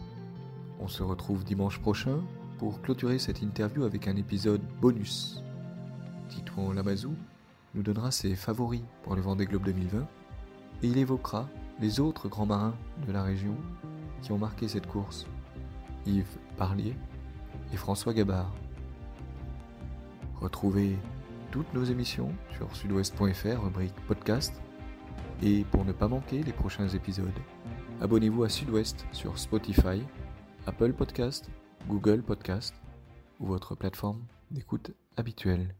On 0.81 0.87
se 0.87 1.03
retrouve 1.03 1.43
dimanche 1.43 1.79
prochain 1.79 2.21
pour 2.57 2.81
clôturer 2.81 3.19
cette 3.19 3.43
interview 3.43 3.83
avec 3.83 4.07
un 4.07 4.15
épisode 4.15 4.61
bonus. 4.81 5.43
Titouan 6.27 6.73
Lamazou 6.73 7.13
nous 7.75 7.83
donnera 7.83 8.09
ses 8.09 8.35
favoris 8.35 8.81
pour 9.03 9.15
le 9.15 9.21
Vendée 9.21 9.45
Globe 9.45 9.63
2020 9.65 9.99
et 9.99 10.87
il 10.87 10.97
évoquera 10.97 11.47
les 11.79 11.99
autres 11.99 12.27
grands 12.29 12.47
marins 12.47 12.73
de 13.05 13.11
la 13.11 13.21
région 13.21 13.55
qui 14.23 14.31
ont 14.31 14.39
marqué 14.39 14.67
cette 14.67 14.87
course, 14.87 15.27
Yves 16.07 16.37
Parlier 16.57 16.95
et 17.71 17.77
François 17.77 18.13
Gabard. 18.13 18.51
Retrouvez 20.39 20.97
toutes 21.51 21.71
nos 21.75 21.83
émissions 21.83 22.31
sur 22.57 22.75
sudouest.fr, 22.75 23.63
rubrique 23.63 23.95
podcast, 24.07 24.59
et 25.43 25.63
pour 25.65 25.85
ne 25.85 25.91
pas 25.91 26.07
manquer 26.07 26.41
les 26.41 26.53
prochains 26.53 26.87
épisodes, 26.87 27.29
abonnez-vous 28.01 28.43
à 28.43 28.49
Sud-Ouest 28.49 29.05
sur 29.11 29.37
Spotify, 29.37 30.01
Apple 30.67 30.93
Podcast, 30.93 31.49
Google 31.87 32.21
Podcast 32.21 32.75
ou 33.39 33.47
votre 33.47 33.73
plateforme 33.73 34.23
d'écoute 34.51 34.91
habituelle. 35.17 35.75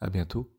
À 0.00 0.10
bientôt. 0.10 0.50